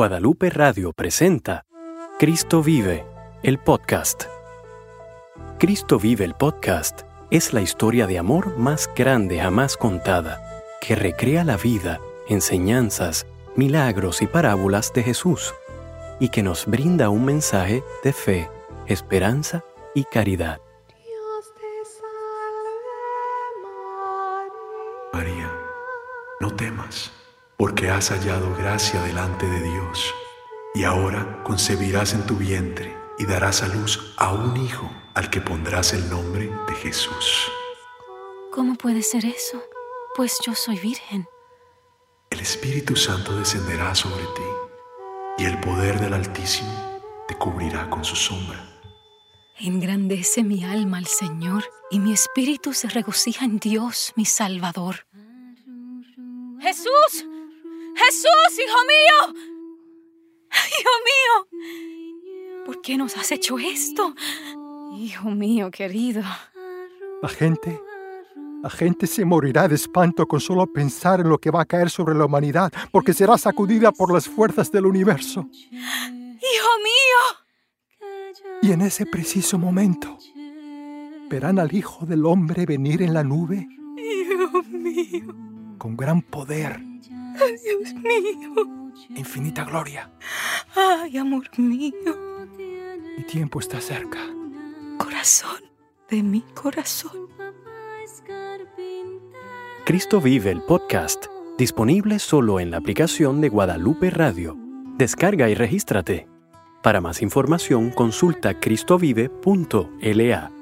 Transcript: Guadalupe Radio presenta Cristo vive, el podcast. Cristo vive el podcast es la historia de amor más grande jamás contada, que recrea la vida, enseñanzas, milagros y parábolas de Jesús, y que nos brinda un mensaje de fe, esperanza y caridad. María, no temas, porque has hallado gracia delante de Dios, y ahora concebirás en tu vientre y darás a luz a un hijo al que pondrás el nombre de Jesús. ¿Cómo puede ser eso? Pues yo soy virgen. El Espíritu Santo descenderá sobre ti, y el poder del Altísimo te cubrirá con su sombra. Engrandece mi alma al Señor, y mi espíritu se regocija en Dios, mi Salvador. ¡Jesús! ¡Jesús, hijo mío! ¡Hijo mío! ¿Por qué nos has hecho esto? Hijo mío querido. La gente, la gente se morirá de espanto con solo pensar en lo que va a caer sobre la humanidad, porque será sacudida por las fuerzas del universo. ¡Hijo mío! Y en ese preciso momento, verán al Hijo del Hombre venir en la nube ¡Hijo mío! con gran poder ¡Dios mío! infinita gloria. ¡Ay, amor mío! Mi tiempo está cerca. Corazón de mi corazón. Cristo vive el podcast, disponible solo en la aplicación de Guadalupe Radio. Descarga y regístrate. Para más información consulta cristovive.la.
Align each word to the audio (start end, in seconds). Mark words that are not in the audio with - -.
Guadalupe 0.00 0.48
Radio 0.48 0.94
presenta 0.94 1.66
Cristo 2.18 2.62
vive, 2.62 3.04
el 3.42 3.58
podcast. 3.58 4.24
Cristo 5.58 5.98
vive 5.98 6.24
el 6.24 6.34
podcast 6.34 7.02
es 7.30 7.52
la 7.52 7.60
historia 7.60 8.06
de 8.06 8.18
amor 8.18 8.56
más 8.56 8.88
grande 8.96 9.38
jamás 9.38 9.76
contada, 9.76 10.40
que 10.80 10.94
recrea 10.94 11.44
la 11.44 11.58
vida, 11.58 12.00
enseñanzas, 12.30 13.26
milagros 13.56 14.22
y 14.22 14.26
parábolas 14.26 14.90
de 14.94 15.02
Jesús, 15.02 15.52
y 16.18 16.30
que 16.30 16.42
nos 16.42 16.64
brinda 16.64 17.10
un 17.10 17.26
mensaje 17.26 17.84
de 18.02 18.14
fe, 18.14 18.48
esperanza 18.86 19.66
y 19.94 20.04
caridad. 20.04 20.62
María, 25.12 25.52
no 26.40 26.56
temas, 26.56 27.12
porque 27.60 27.90
has 27.90 28.08
hallado 28.08 28.56
gracia 28.56 29.02
delante 29.02 29.44
de 29.44 29.60
Dios, 29.60 30.14
y 30.74 30.84
ahora 30.84 31.42
concebirás 31.44 32.14
en 32.14 32.24
tu 32.24 32.36
vientre 32.36 32.96
y 33.18 33.26
darás 33.26 33.62
a 33.62 33.68
luz 33.68 34.14
a 34.16 34.32
un 34.32 34.56
hijo 34.56 34.90
al 35.12 35.28
que 35.28 35.42
pondrás 35.42 35.92
el 35.92 36.08
nombre 36.08 36.50
de 36.66 36.74
Jesús. 36.76 37.52
¿Cómo 38.50 38.76
puede 38.76 39.02
ser 39.02 39.26
eso? 39.26 39.62
Pues 40.16 40.38
yo 40.42 40.54
soy 40.54 40.78
virgen. 40.78 41.28
El 42.30 42.40
Espíritu 42.40 42.96
Santo 42.96 43.36
descenderá 43.36 43.94
sobre 43.94 44.24
ti, 44.24 45.42
y 45.42 45.44
el 45.44 45.60
poder 45.60 46.00
del 46.00 46.14
Altísimo 46.14 46.72
te 47.28 47.36
cubrirá 47.36 47.90
con 47.90 48.06
su 48.06 48.16
sombra. 48.16 48.80
Engrandece 49.58 50.44
mi 50.44 50.64
alma 50.64 50.96
al 50.96 51.06
Señor, 51.06 51.64
y 51.90 51.98
mi 51.98 52.14
espíritu 52.14 52.72
se 52.72 52.88
regocija 52.88 53.44
en 53.44 53.58
Dios, 53.58 54.14
mi 54.16 54.24
Salvador. 54.24 55.04
¡Jesús! 56.58 57.26
¡Jesús, 58.06 58.64
hijo 58.64 58.78
mío! 58.86 59.34
¡Hijo 60.50 60.90
mío! 61.10 62.64
¿Por 62.64 62.80
qué 62.80 62.96
nos 62.96 63.14
has 63.18 63.30
hecho 63.30 63.58
esto? 63.58 64.14
Hijo 64.96 65.30
mío 65.30 65.70
querido. 65.70 66.22
La 67.20 67.28
gente, 67.28 67.78
la 68.62 68.70
gente 68.70 69.06
se 69.06 69.26
morirá 69.26 69.68
de 69.68 69.74
espanto 69.74 70.26
con 70.26 70.40
solo 70.40 70.66
pensar 70.66 71.20
en 71.20 71.28
lo 71.28 71.36
que 71.38 71.50
va 71.50 71.60
a 71.60 71.66
caer 71.66 71.90
sobre 71.90 72.14
la 72.14 72.24
humanidad, 72.24 72.72
porque 72.90 73.12
será 73.12 73.36
sacudida 73.36 73.92
por 73.92 74.14
las 74.14 74.26
fuerzas 74.26 74.72
del 74.72 74.86
universo. 74.86 75.46
¡Hijo 75.52 76.72
mío! 76.78 77.20
Y 78.62 78.72
en 78.72 78.80
ese 78.80 79.04
preciso 79.04 79.58
momento, 79.58 80.16
verán 81.28 81.58
al 81.58 81.74
Hijo 81.74 82.06
del 82.06 82.24
Hombre 82.24 82.64
venir 82.64 83.02
en 83.02 83.12
la 83.12 83.22
nube 83.22 83.68
¡Hijo 83.98 84.62
mío! 84.62 85.34
con 85.76 85.96
gran 85.96 86.22
poder 86.22 86.80
¡Dios 87.46 87.94
mío! 87.94 88.80
infinita 89.16 89.64
gloria. 89.64 90.10
¡Ay, 90.74 91.16
amor 91.16 91.46
mío! 91.58 91.94
Mi 93.16 93.24
tiempo 93.24 93.60
está 93.60 93.80
cerca. 93.80 94.18
Corazón 94.98 95.60
de 96.08 96.22
mi 96.22 96.42
corazón. 96.54 97.28
Cristo 99.84 100.20
vive 100.20 100.50
el 100.50 100.62
podcast, 100.62 101.26
disponible 101.58 102.18
solo 102.18 102.60
en 102.60 102.70
la 102.70 102.76
aplicación 102.76 103.40
de 103.40 103.48
Guadalupe 103.48 104.10
Radio. 104.10 104.56
Descarga 104.96 105.48
y 105.48 105.54
regístrate. 105.54 106.28
Para 106.82 107.00
más 107.00 107.22
información 107.22 107.90
consulta 107.90 108.60
cristovive.la. 108.60 110.59